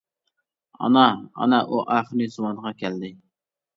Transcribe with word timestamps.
-ئانا. 0.03 1.03
ئانا. 1.39 1.59
ئۇ 1.75 1.83
ئاخىرى 1.97 2.31
زۇۋانغا 2.37 2.77
كەلدى. 2.81 3.13